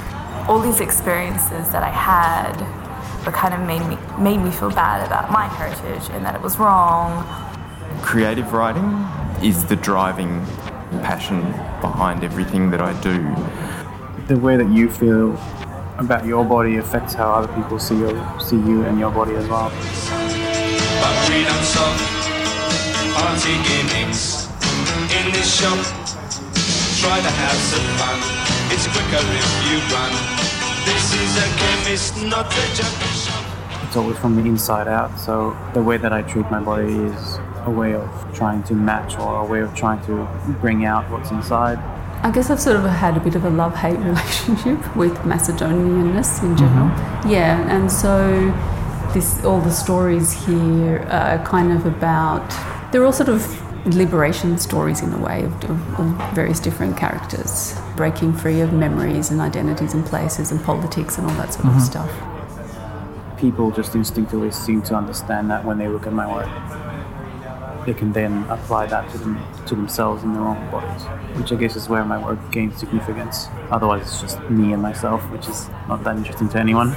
All 0.48 0.60
these 0.60 0.80
experiences 0.80 1.70
that 1.70 1.82
I 1.82 1.90
had 1.90 2.60
were 3.26 3.32
kind 3.32 3.56
of 3.56 3.62
made 3.62 3.88
me 3.88 3.98
made 4.22 4.44
me 4.44 4.52
feel 4.52 4.70
bad 4.70 5.08
about 5.08 5.32
my 5.32 5.48
heritage 5.48 6.08
and 6.12 6.24
that 6.24 6.36
it 6.36 6.42
was 6.42 6.60
wrong. 6.60 7.26
Creative 8.04 8.54
writing 8.54 9.08
is 9.42 9.66
the 9.66 9.76
driving 9.76 10.46
passion 11.02 11.42
behind 11.82 12.24
everything 12.24 12.70
that 12.72 12.82
I 12.82 12.94
do. 13.02 13.18
The 14.28 14.40
way 14.40 14.58
that 14.58 14.70
you 14.70 14.90
feel 14.90 15.38
about 15.98 16.26
your 16.26 16.44
body 16.44 16.78
affects 16.78 17.14
how 17.14 17.32
other 17.32 17.54
people 17.54 17.80
see 17.80 17.98
you, 17.98 18.22
see 18.40 18.58
you 18.58 18.84
and 18.84 19.00
your 19.00 19.12
body 19.12 19.36
as 19.36 19.48
well. 19.48 19.70
But 19.70 21.14
freedom 21.26 21.62
song, 21.64 21.98
party 23.14 23.56
gimmicks 23.68 24.48
in 25.18 25.32
this 25.34 25.50
shop. 25.60 25.80
Try 27.02 27.20
to 27.20 27.32
have 27.44 27.60
some 27.72 27.88
fun. 28.00 28.20
It's 28.72 28.88
quicker 28.88 29.22
if 29.22 29.50
you 29.68 29.78
run. 29.94 30.14
This 30.86 31.14
is 31.14 31.38
a 31.38 31.48
chemist, 31.60 32.24
not 32.24 32.48
a 32.48 32.66
junkie 32.76 33.14
shop. 33.20 33.43
It's 33.94 33.98
always 34.00 34.18
from 34.18 34.36
the 34.36 34.42
inside 34.42 34.88
out, 34.88 35.20
so 35.20 35.56
the 35.76 35.84
way 35.84 35.98
that 35.98 36.12
I 36.12 36.24
treat 36.24 36.50
my 36.50 36.60
body 36.60 36.96
is 36.96 37.38
a 37.64 37.70
way 37.70 37.94
of 37.94 38.10
trying 38.34 38.64
to 38.64 38.74
match 38.74 39.20
or 39.20 39.42
a 39.42 39.46
way 39.46 39.60
of 39.60 39.76
trying 39.76 40.04
to 40.08 40.28
bring 40.62 40.84
out 40.84 41.08
what's 41.12 41.30
inside. 41.30 41.78
I 42.26 42.32
guess 42.32 42.50
I've 42.50 42.60
sort 42.60 42.76
of 42.78 42.86
had 42.86 43.16
a 43.18 43.20
bit 43.20 43.36
of 43.36 43.46
a 43.46 43.52
love 43.52 43.76
hate 43.76 44.00
relationship 44.12 44.96
with 44.96 45.14
Macedonianness 45.20 46.42
in 46.42 46.58
general. 46.58 46.88
Yeah, 47.32 47.62
and 47.70 47.92
so 47.92 48.52
this 49.14 49.46
all 49.46 49.62
the 49.62 49.70
stories 49.70 50.32
here 50.48 51.06
are 51.12 51.38
kind 51.46 51.72
of 51.72 51.86
about 51.86 52.50
they're 52.92 53.06
all 53.06 53.14
sort 53.14 53.30
of 53.30 53.46
liberation 53.96 54.58
stories 54.58 55.02
in 55.04 55.14
a 55.14 55.20
way 55.20 55.44
of, 55.44 55.54
of, 55.66 56.00
of 56.00 56.34
various 56.34 56.60
different 56.60 56.98
characters 56.98 57.80
breaking 57.96 58.34
free 58.34 58.60
of 58.62 58.74
memories 58.74 59.30
and 59.30 59.40
identities 59.40 59.94
and 59.94 60.04
places 60.04 60.50
and 60.52 60.64
politics 60.64 61.20
and 61.20 61.30
all 61.30 61.36
that 61.38 61.54
sort 61.54 61.66
Mhm. 61.68 61.76
of 61.76 61.82
stuff. 61.84 62.12
People 63.44 63.72
just 63.72 63.94
instinctively 63.94 64.50
seem 64.52 64.82
to 64.82 64.96
understand 64.96 65.52
that 65.52 65.66
when 65.66 65.78
they 65.78 65.90
look 65.90 66.08
at 66.08 66.14
my 66.14 66.26
work. 66.34 67.86
They 67.86 67.94
can 67.94 68.14
then 68.14 68.46
apply 68.50 68.86
that 68.86 69.12
to 69.12 69.18
them 69.18 69.38
to 69.66 69.76
themselves 69.76 70.24
in 70.24 70.34
their 70.34 70.44
own 70.44 70.72
bodies, 70.72 71.04
which 71.38 71.52
I 71.52 71.56
guess 71.56 71.76
is 71.76 71.90
where 71.90 72.06
my 72.06 72.18
work 72.24 72.40
gains 72.54 72.78
significance. 72.78 73.48
Otherwise, 73.70 74.04
it's 74.04 74.22
just 74.22 74.40
me 74.50 74.72
and 74.72 74.82
myself, 74.82 75.30
which 75.30 75.50
is 75.50 75.68
not 75.90 76.06
that 76.06 76.16
interesting 76.16 76.48
to 76.50 76.58
anyone. 76.58 76.92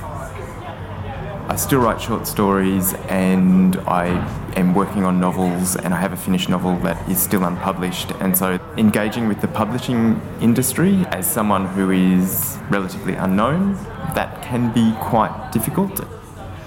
I 1.49 1.57
still 1.57 1.81
write 1.81 2.01
short 2.01 2.29
stories 2.29 2.95
and 3.09 3.75
I 4.05 4.07
am 4.55 4.73
working 4.73 5.03
on 5.03 5.19
novels 5.19 5.75
and 5.75 5.93
I 5.93 5.99
have 5.99 6.13
a 6.13 6.17
finished 6.17 6.49
novel 6.49 6.77
that 6.87 7.09
is 7.11 7.21
still 7.21 7.43
unpublished. 7.43 8.13
And 8.21 8.39
so 8.39 8.61
engaging 8.77 9.27
with 9.27 9.41
the 9.41 9.49
publishing 9.49 10.21
industry 10.41 11.05
as 11.09 11.29
someone 11.29 11.67
who 11.67 11.91
is 11.91 12.57
relatively 12.71 13.15
unknown, 13.15 13.75
that 14.15 14.43
can 14.43 14.73
be 14.73 14.95
quite 15.01 15.51
difficult. 15.51 16.07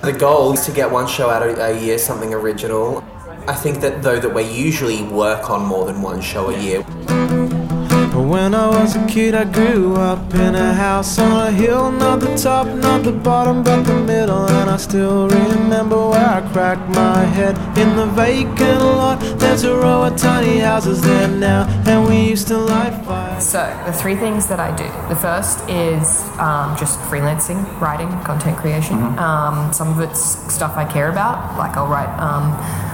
The 0.01 0.13
goal 0.13 0.53
is 0.53 0.65
to 0.65 0.71
get 0.71 0.89
one 0.89 1.07
show 1.07 1.29
out 1.29 1.43
a 1.43 1.77
year, 1.77 1.97
something 1.97 2.33
original. 2.33 3.03
I 3.49 3.53
think 3.53 3.81
that 3.81 4.01
though 4.01 4.17
that 4.17 4.33
we 4.33 4.43
usually 4.43 5.03
work 5.03 5.49
on 5.49 5.65
more 5.65 5.85
than 5.85 6.01
one 6.01 6.21
show 6.21 6.49
a 6.49 6.57
year. 6.57 6.83
But 6.83 8.23
When 8.23 8.55
I 8.55 8.67
was 8.69 8.95
a 8.95 9.05
kid, 9.07 9.35
I 9.35 9.43
grew 9.43 9.97
up 9.97 10.33
in 10.33 10.55
a 10.55 10.73
house 10.73 11.19
on 11.19 11.47
a 11.47 11.51
hill, 11.51 11.91
not 11.91 12.21
the 12.21 12.33
top, 12.37 12.67
not 12.67 13.03
the 13.03 13.11
bottom, 13.11 13.61
but 13.61 13.83
the 13.83 13.95
middle. 13.95 14.47
And 14.47 14.69
I 14.69 14.77
still 14.77 15.27
remember 15.27 15.97
where 15.97 16.29
I 16.29 16.49
cracked 16.53 16.89
my 16.95 17.25
head 17.25 17.57
in 17.77 17.97
the 17.97 18.05
vacant 18.05 18.81
lot. 18.81 19.19
There's 19.37 19.63
a 19.63 19.75
row 19.75 20.03
of 20.03 20.15
tiny 20.15 20.59
houses 20.59 21.01
there 21.01 21.27
now, 21.27 21.67
and 21.85 22.07
we 22.07 22.29
used 22.29 22.47
to 22.47 22.57
light 22.57 22.95
fires. 23.05 23.28
So, 23.39 23.59
the 23.85 23.93
three 23.93 24.15
things 24.15 24.47
that 24.47 24.59
I 24.59 24.75
do 24.75 24.83
the 25.07 25.15
first 25.15 25.67
is 25.69 26.23
um, 26.39 26.75
just 26.77 26.99
freelancing, 27.01 27.63
writing, 27.79 28.09
content 28.23 28.57
creation. 28.57 28.97
Um, 29.17 29.71
some 29.71 29.87
of 29.87 29.99
it's 30.01 30.21
stuff 30.53 30.75
I 30.75 30.85
care 30.85 31.09
about, 31.09 31.57
like 31.57 31.77
I'll 31.77 31.87
write. 31.87 32.09
Um, 32.19 32.51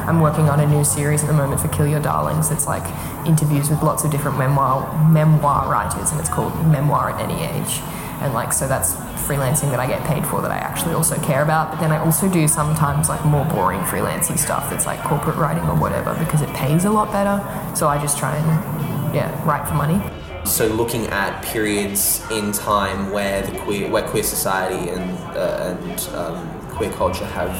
I'm 0.08 0.21
working 0.21 0.49
on 0.49 0.60
a 0.60 0.67
new 0.67 0.84
series 0.84 1.23
at 1.23 1.27
the 1.27 1.34
moment 1.34 1.62
for 1.62 1.67
Kill 1.69 1.88
Your 1.88 1.99
Darlings. 1.99 2.51
It's 2.51 2.67
like 2.67 2.86
interviews 3.25 3.71
with 3.71 3.81
lots 3.81 4.03
of 4.03 4.12
different 4.12 4.38
memoir 4.38 4.86
memoir 5.10 5.67
writers, 5.69 6.12
and 6.12 6.19
it's 6.19 6.29
called 6.29 6.53
Memoir 6.67 7.12
at 7.12 7.21
Any 7.21 7.43
Age. 7.43 7.81
And 8.21 8.34
like, 8.34 8.53
so 8.53 8.67
that's 8.67 8.93
freelancing 9.25 9.71
that 9.71 9.79
I 9.79 9.88
get 9.88 10.03
paid 10.03 10.25
for 10.27 10.41
that 10.41 10.51
I 10.51 10.58
actually 10.58 10.93
also 10.93 11.19
care 11.21 11.41
about. 11.41 11.71
But 11.71 11.79
then 11.79 11.91
I 11.91 11.97
also 11.97 12.29
do 12.29 12.47
sometimes 12.47 13.10
like 13.10 13.25
more 13.25 13.45
boring 13.45 13.81
freelancing 13.81 14.38
stuff 14.38 14.69
that's 14.69 14.86
like 14.86 15.01
corporate 15.01 15.38
writing 15.38 15.63
or 15.63 15.75
whatever 15.75 16.13
because 16.19 16.41
it 16.41 16.49
pays 16.53 16.86
a 16.86 16.91
lot 16.91 17.12
better. 17.12 17.41
So 17.75 17.88
I 17.88 17.99
just 17.99 18.17
try 18.19 18.36
and 18.36 19.15
yeah 19.15 19.43
write 19.43 19.67
for 19.67 19.73
money. 19.73 19.99
So 20.45 20.67
looking 20.67 21.08
at 21.08 21.43
periods 21.43 22.21
in 22.31 22.51
time 22.51 23.12
where 23.12 23.41
the 23.41 23.58
queer, 23.60 23.89
where 23.89 24.08
queer 24.08 24.23
society 24.23 24.89
and 24.89 25.12
uh, 25.36 25.75
and 25.77 25.99
um, 26.15 26.69
queer 26.69 26.91
culture 26.91 27.25
have 27.25 27.55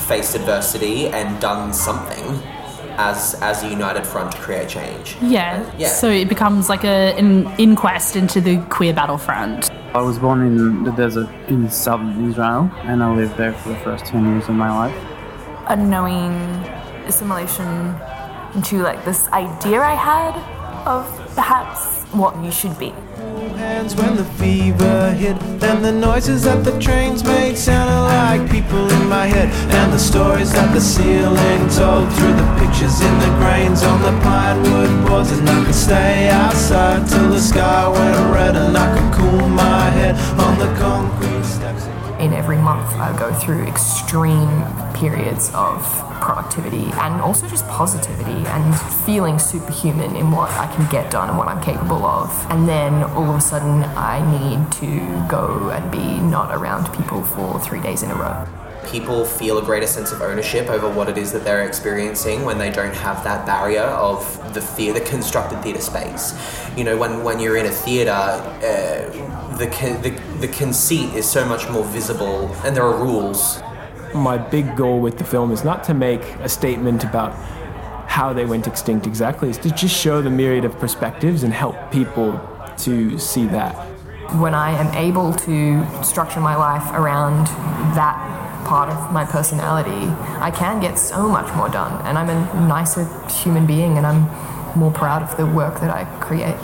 faced 0.00 0.34
adversity 0.34 1.08
and 1.08 1.40
done 1.40 1.72
something 1.72 2.24
as 2.98 3.34
as 3.42 3.62
a 3.62 3.68
united 3.68 4.06
front 4.06 4.32
to 4.32 4.38
create 4.38 4.68
change. 4.68 5.16
Yeah. 5.22 5.70
Yeah. 5.78 5.88
So 5.88 6.10
it 6.10 6.28
becomes 6.28 6.68
like 6.68 6.84
a, 6.84 7.14
an 7.18 7.48
inquest 7.58 8.16
into 8.16 8.40
the 8.40 8.58
queer 8.68 8.92
battlefront. 8.92 9.70
I 9.94 10.02
was 10.02 10.18
born 10.18 10.42
in 10.42 10.84
the 10.84 10.92
desert 10.92 11.28
in 11.48 11.70
southern 11.70 12.28
Israel, 12.30 12.70
and 12.84 13.02
I 13.02 13.14
lived 13.14 13.36
there 13.36 13.54
for 13.54 13.70
the 13.70 13.76
first 13.76 14.04
10 14.04 14.24
years 14.32 14.48
of 14.48 14.54
my 14.54 14.70
life. 14.70 14.94
a 15.68 15.76
knowing 15.76 16.32
assimilation 17.06 17.94
into 18.54 18.82
like 18.82 19.04
this 19.04 19.28
idea 19.28 19.80
I 19.80 19.94
had 19.94 20.34
of 20.86 21.25
perhaps 21.36 22.02
what 22.14 22.34
you 22.42 22.50
should 22.50 22.76
be. 22.78 22.92
hands 23.56 23.94
when 23.94 24.16
the 24.16 24.24
fever 24.40 25.12
hit 25.12 25.36
And 25.62 25.84
the 25.84 25.92
noises 25.92 26.44
that 26.44 26.64
the 26.64 26.74
trains 26.80 27.22
made 27.22 27.56
Sounded 27.56 28.02
like 28.14 28.50
people 28.50 28.84
in 28.96 29.08
my 29.08 29.26
head 29.26 29.48
And 29.78 29.92
the 29.92 29.98
stories 29.98 30.50
that 30.52 30.72
the 30.74 30.80
ceiling 30.80 31.62
told 31.78 32.06
Through 32.16 32.36
the 32.42 32.48
pictures 32.60 33.00
in 33.08 33.14
the 33.24 33.32
grains 33.40 33.82
On 33.82 34.00
the 34.08 34.14
pine 34.22 34.60
wood 34.70 34.92
boards 35.06 35.30
And 35.30 35.48
I 35.48 35.64
could 35.64 35.74
stay 35.74 36.28
outside 36.28 37.06
Till 37.08 37.28
the 37.30 37.40
sky 37.40 37.88
went 37.96 38.34
red 38.34 38.56
And 38.56 38.76
I 38.76 38.86
could 38.94 39.10
cool 39.18 39.48
my 39.48 39.84
head 39.98 40.14
On 40.46 40.58
the 40.58 40.70
concrete 40.80 41.44
steps 41.44 41.84
In 42.18 42.32
every 42.32 42.58
month, 42.58 42.88
I 43.06 43.16
go 43.18 43.32
through 43.40 43.62
extreme 43.66 44.64
periods 44.94 45.50
of 45.54 45.80
productivity 46.26 46.90
and 47.04 47.20
also 47.22 47.48
just 47.48 47.64
positivity 47.68 48.44
and 48.48 48.80
feeling 49.06 49.38
superhuman 49.38 50.16
in 50.16 50.32
what 50.32 50.50
I 50.50 50.66
can 50.74 50.90
get 50.90 51.08
done 51.08 51.28
and 51.28 51.38
what 51.38 51.46
I'm 51.46 51.62
capable 51.62 52.04
of. 52.04 52.28
And 52.50 52.68
then 52.68 53.04
all 53.14 53.30
of 53.30 53.36
a 53.36 53.40
sudden, 53.40 53.84
I 53.94 54.16
need 54.36 54.72
to 54.82 55.26
go 55.28 55.70
and 55.70 55.88
be 55.90 56.18
not 56.18 56.52
around 56.52 56.92
people 56.96 57.22
for 57.22 57.60
three 57.60 57.80
days 57.80 58.02
in 58.02 58.10
a 58.10 58.16
row. 58.16 58.44
People 58.90 59.24
feel 59.24 59.58
a 59.58 59.62
greater 59.62 59.86
sense 59.86 60.10
of 60.10 60.20
ownership 60.20 60.68
over 60.68 60.88
what 60.88 61.08
it 61.08 61.16
is 61.16 61.32
that 61.32 61.44
they're 61.44 61.66
experiencing 61.66 62.44
when 62.44 62.58
they 62.58 62.70
don't 62.70 62.94
have 62.94 63.22
that 63.22 63.46
barrier 63.46 63.82
of 63.82 64.20
the 64.54 64.60
theatre, 64.60 64.98
the 64.98 65.06
constructed 65.06 65.62
theatre 65.62 65.80
space. 65.80 66.34
You 66.76 66.84
know, 66.84 66.96
when, 66.96 67.22
when 67.22 67.38
you're 67.38 67.56
in 67.56 67.66
a 67.66 67.70
theatre, 67.70 68.10
uh, 68.10 69.56
the, 69.58 69.66
the, 70.02 70.10
the 70.40 70.48
conceit 70.48 71.14
is 71.14 71.28
so 71.28 71.44
much 71.44 71.68
more 71.70 71.84
visible 71.84 72.52
and 72.64 72.76
there 72.76 72.84
are 72.84 72.98
rules. 73.00 73.60
My 74.16 74.38
big 74.38 74.76
goal 74.76 75.00
with 75.00 75.18
the 75.18 75.24
film 75.24 75.52
is 75.52 75.62
not 75.62 75.84
to 75.84 75.94
make 75.94 76.22
a 76.40 76.48
statement 76.48 77.04
about 77.04 77.32
how 78.08 78.32
they 78.32 78.46
went 78.46 78.66
extinct 78.66 79.06
exactly, 79.06 79.50
it's 79.50 79.58
to 79.58 79.70
just 79.70 79.94
show 79.94 80.22
the 80.22 80.30
myriad 80.30 80.64
of 80.64 80.78
perspectives 80.78 81.42
and 81.42 81.52
help 81.52 81.76
people 81.92 82.40
to 82.78 83.18
see 83.18 83.46
that. 83.46 83.74
When 84.40 84.54
I 84.54 84.70
am 84.70 84.92
able 84.94 85.32
to 85.34 86.02
structure 86.02 86.40
my 86.40 86.56
life 86.56 86.90
around 86.92 87.46
that 87.94 88.16
part 88.66 88.88
of 88.88 89.12
my 89.12 89.24
personality, 89.24 90.06
I 90.40 90.50
can 90.50 90.80
get 90.80 90.98
so 90.98 91.28
much 91.28 91.54
more 91.54 91.68
done. 91.68 92.04
And 92.06 92.16
I'm 92.18 92.28
a 92.28 92.66
nicer 92.66 93.04
human 93.28 93.66
being 93.66 93.98
and 93.98 94.06
I'm 94.06 94.22
more 94.76 94.90
proud 94.90 95.22
of 95.22 95.36
the 95.36 95.46
work 95.46 95.80
that 95.80 95.90
I 95.90 96.04
create. 96.20 96.56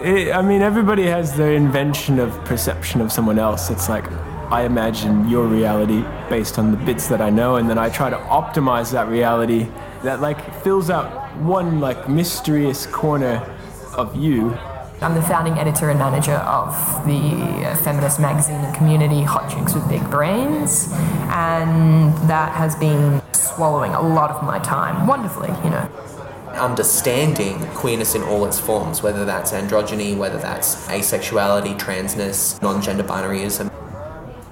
It, 0.00 0.34
I 0.34 0.42
mean, 0.42 0.62
everybody 0.62 1.04
has 1.04 1.36
their 1.36 1.52
invention 1.52 2.18
of 2.18 2.32
perception 2.44 3.00
of 3.00 3.12
someone 3.12 3.38
else. 3.38 3.70
It's 3.70 3.88
like 3.88 4.04
I 4.52 4.64
imagine 4.64 5.30
your 5.30 5.46
reality 5.46 6.04
based 6.28 6.58
on 6.58 6.72
the 6.72 6.76
bits 6.76 7.08
that 7.08 7.22
I 7.22 7.30
know, 7.30 7.56
and 7.56 7.70
then 7.70 7.78
I 7.78 7.88
try 7.88 8.10
to 8.10 8.18
optimize 8.18 8.92
that 8.92 9.08
reality 9.08 9.66
that 10.02 10.20
like 10.20 10.62
fills 10.62 10.90
out 10.90 11.34
one 11.38 11.80
like 11.80 12.06
mysterious 12.06 12.84
corner 12.84 13.40
of 13.96 14.14
you. 14.14 14.50
I'm 15.00 15.14
the 15.14 15.22
founding 15.22 15.54
editor 15.54 15.88
and 15.88 15.98
manager 15.98 16.34
of 16.34 16.74
the 17.06 17.78
feminist 17.82 18.20
magazine 18.20 18.56
and 18.56 18.76
community 18.76 19.22
Hot 19.22 19.50
Chicks 19.50 19.72
with 19.72 19.88
Big 19.88 20.04
Brains, 20.10 20.92
and 21.32 22.12
that 22.28 22.52
has 22.52 22.76
been 22.76 23.22
swallowing 23.32 23.94
a 23.94 24.02
lot 24.02 24.30
of 24.30 24.42
my 24.42 24.58
time 24.58 25.06
wonderfully, 25.06 25.48
you 25.64 25.70
know. 25.70 25.88
Understanding 26.60 27.58
queerness 27.68 28.14
in 28.14 28.22
all 28.24 28.44
its 28.44 28.60
forms, 28.60 29.02
whether 29.02 29.24
that's 29.24 29.52
androgyny, 29.52 30.14
whether 30.14 30.36
that's 30.36 30.86
asexuality, 30.88 31.78
transness, 31.78 32.60
non 32.60 32.82
gender 32.82 33.02
binaryism. 33.02 33.71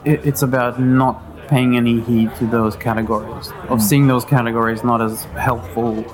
It, 0.04 0.24
it's 0.26 0.42
about 0.42 0.80
not 0.80 1.22
paying 1.48 1.76
any 1.76 2.00
heed 2.00 2.34
to 2.36 2.46
those 2.46 2.76
categories, 2.76 3.48
of 3.68 3.78
hmm. 3.80 3.84
seeing 3.84 4.06
those 4.06 4.24
categories 4.24 4.84
not 4.84 5.02
as 5.02 5.24
helpful 5.24 6.04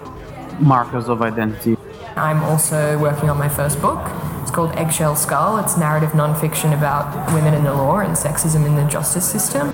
markers 0.58 1.08
of 1.08 1.22
identity. 1.22 1.76
I'm 2.16 2.42
also 2.44 2.98
working 2.98 3.28
on 3.28 3.36
my 3.36 3.48
first 3.48 3.80
book. 3.82 4.00
It's 4.40 4.50
called 4.50 4.74
Eggshell 4.76 5.16
Skull. 5.16 5.58
It's 5.58 5.76
narrative 5.76 6.10
nonfiction 6.10 6.72
about 6.76 7.30
women 7.34 7.52
in 7.52 7.64
the 7.64 7.74
law 7.74 7.98
and 7.98 8.16
sexism 8.16 8.64
in 8.64 8.74
the 8.74 8.86
justice 8.88 9.30
system. 9.30 9.68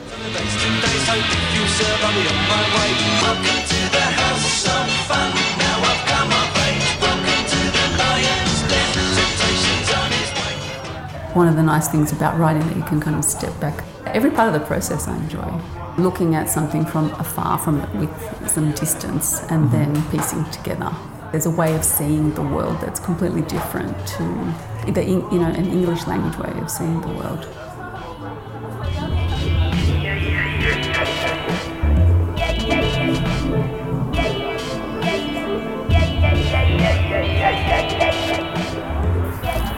One 11.34 11.48
of 11.48 11.54
the 11.54 11.62
nice 11.62 11.88
things 11.88 12.12
about 12.12 12.38
writing 12.38 12.66
that 12.66 12.76
you 12.76 12.82
can 12.82 13.00
kind 13.00 13.16
of 13.16 13.24
step 13.24 13.58
back. 13.60 13.84
Every 14.14 14.30
part 14.30 14.54
of 14.54 14.60
the 14.60 14.66
process 14.66 15.08
I 15.08 15.16
enjoy. 15.16 15.58
Looking 15.96 16.34
at 16.34 16.50
something 16.50 16.84
from 16.84 17.10
afar, 17.12 17.56
from 17.56 17.80
with 17.98 18.10
some 18.46 18.72
distance, 18.72 19.40
and 19.48 19.70
mm-hmm. 19.70 19.92
then 19.92 20.10
piecing 20.10 20.44
together. 20.50 20.94
There's 21.30 21.46
a 21.46 21.50
way 21.50 21.74
of 21.74 21.82
seeing 21.82 22.34
the 22.34 22.42
world 22.42 22.78
that's 22.82 23.00
completely 23.00 23.40
different 23.40 23.96
to 24.08 24.92
the 24.92 25.02
you 25.02 25.38
know 25.38 25.46
an 25.46 25.64
English 25.64 26.06
language 26.06 26.36
way 26.36 26.52
of 26.60 26.70
seeing 26.70 27.00
the 27.00 27.08
world. 27.08 27.44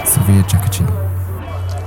Sylvia 0.05 0.43
Jackachi. 0.43 0.85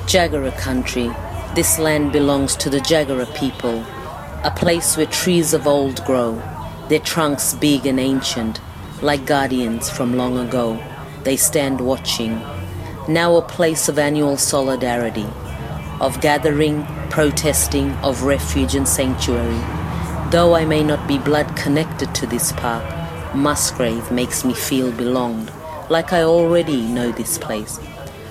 Jagera 0.08 0.58
country. 0.58 1.27
This 1.58 1.80
land 1.80 2.12
belongs 2.12 2.56
to 2.58 2.70
the 2.70 2.78
Jagera 2.78 3.26
people, 3.36 3.84
a 4.44 4.54
place 4.56 4.96
where 4.96 5.08
trees 5.08 5.56
of 5.56 5.66
old 5.66 6.06
grow, 6.06 6.40
their 6.88 7.00
trunks 7.00 7.56
big 7.56 7.88
and 7.88 8.00
ancient, 8.00 8.62
like 9.02 9.26
guardians 9.26 9.90
from 9.90 10.16
long 10.16 10.38
ago. 10.38 10.80
They 11.24 11.36
stand 11.36 11.82
watching. 11.82 12.40
Now 13.08 13.38
a 13.38 13.42
place 13.42 13.90
of 13.90 13.98
annual 13.98 14.38
solidarity. 14.38 15.26
of 16.00 16.22
gathering, 16.22 16.86
protesting, 17.10 17.92
of 18.04 18.22
refuge 18.22 18.76
and 18.76 18.88
sanctuary. 18.88 19.60
Though 20.30 20.56
I 20.56 20.64
may 20.64 20.84
not 20.84 21.08
be 21.08 21.18
blood 21.18 21.56
connected 21.56 22.14
to 22.16 22.28
this 22.28 22.52
park, 22.52 22.86
Musgrave 23.36 24.12
makes 24.12 24.46
me 24.46 24.54
feel 24.54 24.92
belonged, 24.92 25.52
like 25.90 26.14
I 26.14 26.22
already 26.22 26.84
know 26.84 27.12
this 27.12 27.40
place. 27.40 27.80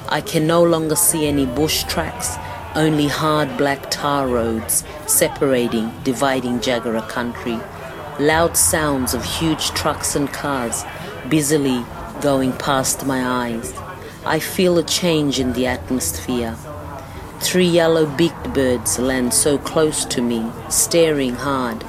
I 0.09 0.21
can 0.21 0.47
no 0.47 0.62
longer 0.62 0.95
see 0.95 1.27
any 1.27 1.45
bush 1.45 1.83
tracks, 1.85 2.37
only 2.77 3.09
hard 3.09 3.57
black 3.57 3.91
tar 3.91 4.29
roads 4.29 4.85
separating, 5.07 5.91
dividing 6.05 6.61
Jagera 6.61 7.09
country. 7.09 7.59
Loud 8.21 8.57
sounds 8.57 9.15
of 9.15 9.25
huge 9.25 9.71
trucks 9.71 10.15
and 10.15 10.31
cars 10.31 10.85
busily 11.31 11.85
going 12.21 12.53
past 12.53 13.07
my 13.07 13.47
eyes. 13.47 13.75
I 14.27 14.41
feel 14.41 14.77
a 14.77 14.83
change 14.83 15.41
in 15.41 15.55
the 15.55 15.67
atmosphere. 15.67 16.55
Three 17.41 17.67
yellow 17.67 18.05
beaked 18.05 18.53
birds 18.53 18.99
land 18.99 19.33
so 19.33 19.57
close 19.57 20.05
to 20.07 20.21
me, 20.21 20.51
staring 20.69 21.35
hard, 21.35 21.83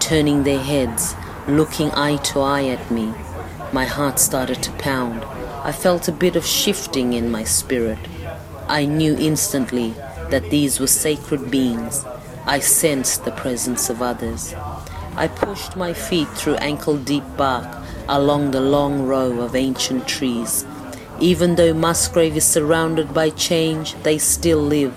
turning 0.00 0.44
their 0.44 0.62
heads, 0.62 1.14
looking 1.48 1.90
eye 1.92 2.16
to 2.16 2.40
eye 2.40 2.64
at 2.64 2.90
me. 2.90 3.12
My 3.72 3.84
heart 3.84 4.18
started 4.18 4.62
to 4.62 4.72
pound. 4.72 5.22
I 5.64 5.72
felt 5.72 6.08
a 6.08 6.12
bit 6.12 6.34
of 6.34 6.46
shifting 6.46 7.12
in 7.12 7.30
my 7.30 7.44
spirit. 7.44 7.98
I 8.68 8.86
knew 8.86 9.16
instantly 9.18 9.94
that 10.30 10.50
these 10.50 10.80
were 10.80 10.86
sacred 10.86 11.50
beings. 11.50 12.04
I 12.46 12.60
sensed 12.60 13.24
the 13.24 13.32
presence 13.32 13.90
of 13.90 14.02
others. 14.02 14.54
I 15.16 15.28
pushed 15.28 15.76
my 15.76 15.92
feet 15.92 16.28
through 16.28 16.56
ankle 16.56 16.96
deep 16.96 17.24
bark 17.36 17.66
along 18.08 18.50
the 18.50 18.60
long 18.60 19.06
row 19.06 19.40
of 19.40 19.54
ancient 19.54 20.08
trees. 20.08 20.64
Even 21.20 21.56
though 21.56 21.74
Musgrave 21.74 22.36
is 22.36 22.44
surrounded 22.44 23.12
by 23.12 23.30
change, 23.30 23.94
they 24.02 24.18
still 24.18 24.60
live. 24.60 24.94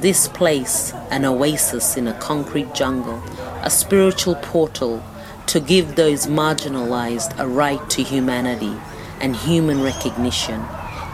This 0.00 0.28
place, 0.28 0.92
an 1.10 1.24
oasis 1.24 1.96
in 1.96 2.06
a 2.06 2.18
concrete 2.20 2.74
jungle, 2.74 3.22
a 3.62 3.70
spiritual 3.70 4.36
portal 4.36 5.02
to 5.46 5.58
give 5.58 5.96
those 5.96 6.26
marginalized 6.26 7.38
a 7.38 7.48
right 7.48 7.90
to 7.90 8.02
humanity 8.02 8.76
and 9.20 9.34
human 9.34 9.82
recognition. 9.82 10.62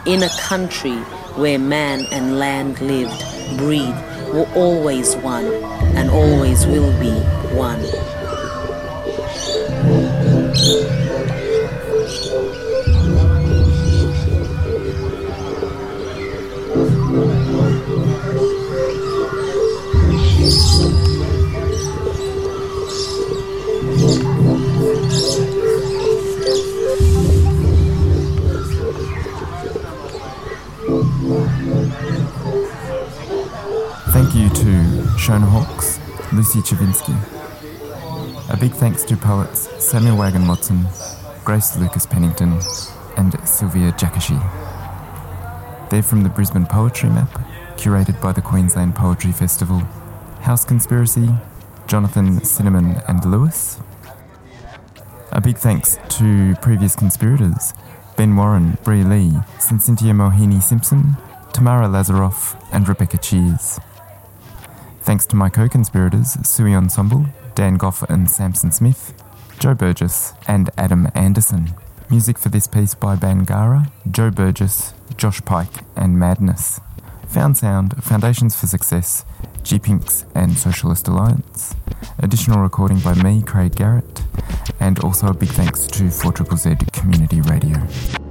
In 0.04 0.22
a 0.22 0.28
country 0.40 0.96
where 1.36 1.58
man 1.58 2.02
and 2.10 2.38
land 2.38 2.80
lived, 2.80 3.22
breathed, 3.56 3.98
were 4.32 4.48
always 4.54 5.14
one 5.16 5.46
and 5.96 6.10
always 6.10 6.66
will 6.66 6.92
be 7.00 7.12
one. 7.54 7.82
Lucy 36.32 36.60
Chavinsky. 36.60 37.14
A 38.50 38.56
big 38.56 38.72
thanks 38.72 39.04
to 39.04 39.16
poets 39.16 39.68
Samuel 39.84 40.16
Wagan 40.16 40.48
Watson, 40.48 40.86
Grace 41.44 41.76
Lucas 41.76 42.06
Pennington, 42.06 42.58
and 43.18 43.36
Sylvia 43.46 43.92
Jakashi. 43.92 44.40
They're 45.90 46.02
from 46.02 46.22
the 46.22 46.30
Brisbane 46.30 46.64
Poetry 46.64 47.10
Map, 47.10 47.30
curated 47.76 48.18
by 48.22 48.32
the 48.32 48.40
Queensland 48.40 48.94
Poetry 48.94 49.32
Festival, 49.32 49.80
House 50.40 50.64
Conspiracy, 50.64 51.28
Jonathan 51.86 52.42
Cinnamon 52.42 53.02
and 53.08 53.24
Lewis. 53.24 53.78
A 55.32 55.40
big 55.40 55.58
thanks 55.58 55.98
to 56.08 56.54
previous 56.62 56.96
conspirators 56.96 57.74
Ben 58.16 58.34
Warren, 58.36 58.78
Bri 58.84 59.04
Lee, 59.04 59.32
Cynthia 59.58 60.12
Mohini 60.12 60.62
Simpson, 60.62 61.16
Tamara 61.52 61.88
Lazaroff, 61.88 62.58
and 62.72 62.88
Rebecca 62.88 63.18
Cheers. 63.18 63.80
Thanks 65.02 65.26
to 65.26 65.36
my 65.36 65.48
co 65.48 65.68
conspirators, 65.68 66.38
Sui 66.46 66.74
Ensemble, 66.74 67.26
Dan 67.56 67.74
Goff 67.74 68.04
and 68.04 68.30
Samson 68.30 68.70
Smith, 68.70 69.12
Joe 69.58 69.74
Burgess, 69.74 70.32
and 70.46 70.70
Adam 70.78 71.08
Anderson. 71.16 71.74
Music 72.08 72.38
for 72.38 72.50
this 72.50 72.68
piece 72.68 72.94
by 72.94 73.16
Bangarra, 73.16 73.90
Joe 74.08 74.30
Burgess, 74.30 74.94
Josh 75.16 75.44
Pike, 75.44 75.82
and 75.96 76.20
Madness. 76.20 76.80
Found 77.30 77.56
Sound, 77.56 78.02
Foundations 78.04 78.54
for 78.54 78.68
Success, 78.68 79.24
G 79.64 79.80
Pinks, 79.80 80.24
and 80.36 80.56
Socialist 80.56 81.08
Alliance. 81.08 81.74
Additional 82.20 82.60
recording 82.60 83.00
by 83.00 83.14
me, 83.14 83.42
Craig 83.42 83.74
Garrett, 83.74 84.22
and 84.78 85.00
also 85.00 85.26
a 85.26 85.34
big 85.34 85.48
thanks 85.48 85.84
to 85.88 86.04
4ZZZ 86.04 86.92
Community 86.92 87.40
Radio. 87.40 88.21